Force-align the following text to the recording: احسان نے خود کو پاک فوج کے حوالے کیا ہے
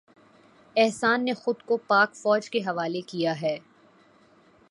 احسان 0.75 1.25
نے 1.25 1.33
خود 1.33 1.61
کو 1.61 1.77
پاک 1.77 2.15
فوج 2.15 2.49
کے 2.49 2.59
حوالے 2.59 3.01
کیا 3.01 3.41
ہے 3.41 3.57